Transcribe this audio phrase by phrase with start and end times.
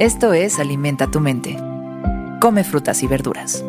[0.00, 1.56] Esto es Alimenta tu mente.
[2.40, 3.64] Come frutas y verduras.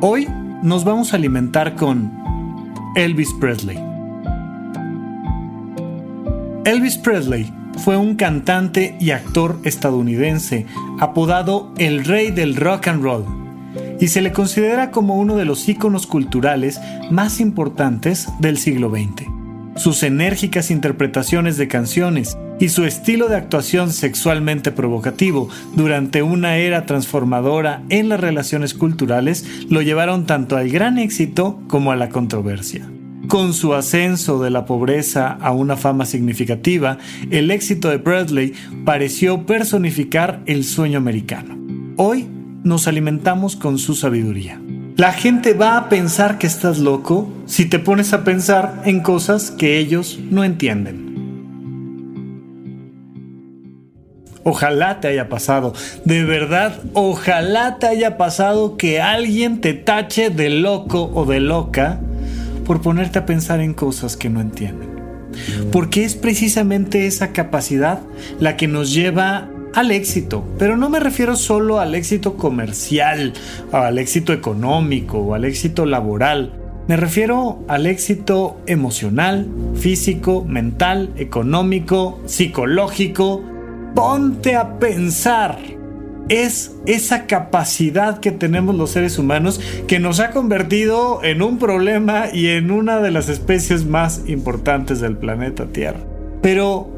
[0.00, 0.26] Hoy
[0.62, 2.10] nos vamos a alimentar con
[2.94, 3.78] Elvis Presley.
[6.64, 7.52] Elvis Presley
[7.84, 10.64] fue un cantante y actor estadounidense
[10.98, 13.26] apodado el rey del rock and roll
[14.00, 16.80] y se le considera como uno de los íconos culturales
[17.10, 19.26] más importantes del siglo XX.
[19.76, 26.86] Sus enérgicas interpretaciones de canciones y su estilo de actuación sexualmente provocativo durante una era
[26.86, 32.88] transformadora en las relaciones culturales lo llevaron tanto al gran éxito como a la controversia.
[33.28, 36.98] Con su ascenso de la pobreza a una fama significativa,
[37.30, 38.52] el éxito de Bradley
[38.84, 41.58] pareció personificar el sueño americano.
[41.96, 42.28] Hoy
[42.62, 44.60] nos alimentamos con su sabiduría.
[44.96, 49.50] La gente va a pensar que estás loco si te pones a pensar en cosas
[49.50, 51.05] que ellos no entienden.
[54.48, 55.72] Ojalá te haya pasado,
[56.04, 61.98] de verdad, ojalá te haya pasado que alguien te tache de loco o de loca
[62.64, 64.88] por ponerte a pensar en cosas que no entienden.
[65.72, 68.02] Porque es precisamente esa capacidad
[68.38, 73.32] la que nos lleva al éxito, pero no me refiero solo al éxito comercial,
[73.72, 76.52] al éxito económico o al éxito laboral.
[76.86, 83.55] Me refiero al éxito emocional, físico, mental, económico, psicológico.
[83.96, 85.56] Ponte a pensar.
[86.28, 92.26] Es esa capacidad que tenemos los seres humanos que nos ha convertido en un problema
[92.30, 96.00] y en una de las especies más importantes del planeta Tierra.
[96.42, 96.90] Pero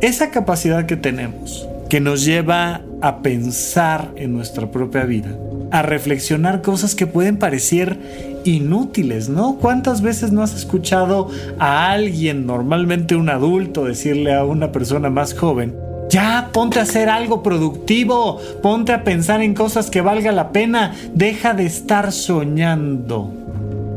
[0.00, 5.36] esa capacidad que tenemos que nos lleva a pensar en nuestra propia vida,
[5.72, 7.98] a reflexionar cosas que pueden parecer
[8.44, 9.58] inútiles, ¿no?
[9.60, 15.34] ¿Cuántas veces no has escuchado a alguien, normalmente un adulto, decirle a una persona más
[15.34, 15.74] joven,
[16.08, 20.94] ya, ponte a hacer algo productivo, ponte a pensar en cosas que valga la pena,
[21.14, 23.32] deja de estar soñando.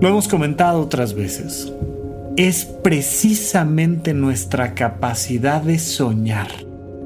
[0.01, 1.71] Lo hemos comentado otras veces.
[2.37, 6.47] Es precisamente nuestra capacidad de soñar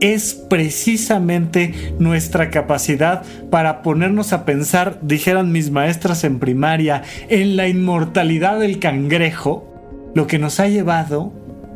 [0.03, 7.69] es precisamente nuestra capacidad para ponernos a pensar, dijeran mis maestras en primaria, en la
[7.69, 11.31] inmortalidad del cangrejo, lo que nos ha llevado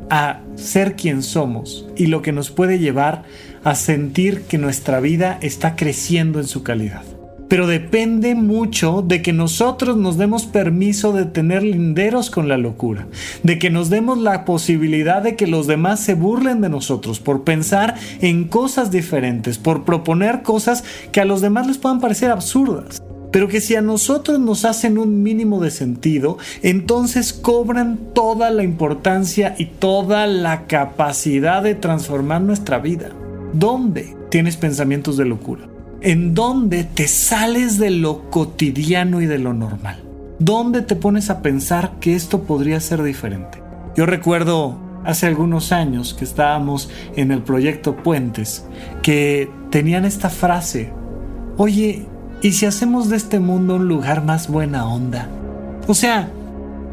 [0.10, 3.24] a ser quien somos y lo que nos puede llevar
[3.64, 7.04] a sentir que nuestra vida está creciendo en su calidad
[7.48, 13.08] pero depende mucho de que nosotros nos demos permiso de tener linderos con la locura,
[13.44, 17.44] de que nos demos la posibilidad de que los demás se burlen de nosotros por
[17.44, 23.02] pensar en cosas diferentes, por proponer cosas que a los demás les puedan parecer absurdas.
[23.32, 28.64] Pero que si a nosotros nos hacen un mínimo de sentido, entonces cobran toda la
[28.64, 33.10] importancia y toda la capacidad de transformar nuestra vida.
[33.54, 35.68] ¿Dónde tienes pensamientos de locura?
[36.02, 40.04] en donde te sales de lo cotidiano y de lo normal.
[40.40, 43.62] ¿Dónde te pones a pensar que esto podría ser diferente?
[43.96, 48.66] Yo recuerdo hace algunos años que estábamos en el proyecto Puentes,
[49.02, 50.92] que tenían esta frase,
[51.58, 52.06] oye,
[52.42, 55.30] ¿y si hacemos de este mundo un lugar más buena onda?
[55.88, 56.30] O sea,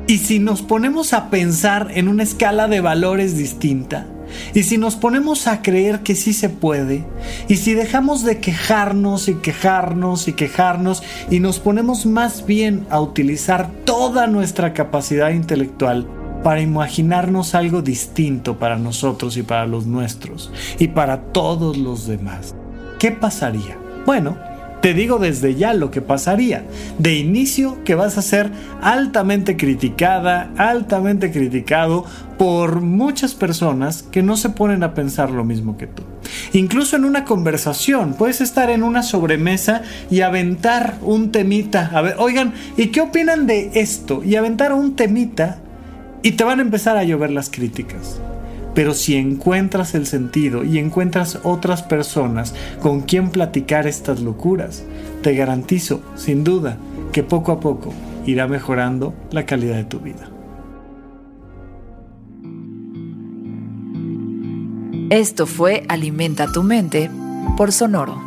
[0.06, 4.06] ¿y si nos ponemos a pensar en una escala de valores distinta?
[4.54, 7.04] Y si nos ponemos a creer que sí se puede,
[7.48, 13.00] y si dejamos de quejarnos y quejarnos y quejarnos y nos ponemos más bien a
[13.00, 16.06] utilizar toda nuestra capacidad intelectual
[16.42, 22.54] para imaginarnos algo distinto para nosotros y para los nuestros y para todos los demás,
[22.98, 23.78] ¿qué pasaría?
[24.04, 24.36] Bueno,
[24.84, 26.62] te digo desde ya lo que pasaría.
[26.98, 28.50] De inicio que vas a ser
[28.82, 32.04] altamente criticada, altamente criticado
[32.36, 36.02] por muchas personas que no se ponen a pensar lo mismo que tú.
[36.52, 39.80] Incluso en una conversación, puedes estar en una sobremesa
[40.10, 41.90] y aventar un temita.
[41.94, 44.22] A ver, oigan, ¿y qué opinan de esto?
[44.22, 45.60] Y aventar un temita
[46.22, 48.20] y te van a empezar a llover las críticas.
[48.74, 54.84] Pero si encuentras el sentido y encuentras otras personas con quien platicar estas locuras,
[55.22, 56.76] te garantizo, sin duda,
[57.12, 57.92] que poco a poco
[58.26, 60.28] irá mejorando la calidad de tu vida.
[65.10, 67.10] Esto fue Alimenta tu mente
[67.56, 68.20] por Sonoro.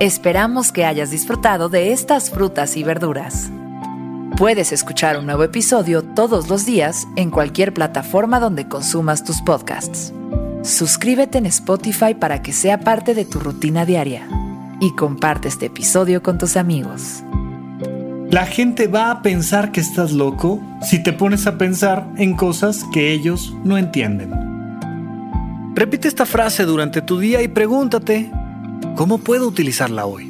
[0.00, 3.50] Esperamos que hayas disfrutado de estas frutas y verduras.
[4.40, 10.14] Puedes escuchar un nuevo episodio todos los días en cualquier plataforma donde consumas tus podcasts.
[10.62, 14.26] Suscríbete en Spotify para que sea parte de tu rutina diaria
[14.80, 17.22] y comparte este episodio con tus amigos.
[18.30, 22.86] La gente va a pensar que estás loco si te pones a pensar en cosas
[22.94, 24.32] que ellos no entienden.
[25.74, 28.30] Repite esta frase durante tu día y pregúntate,
[28.96, 30.29] ¿cómo puedo utilizarla hoy?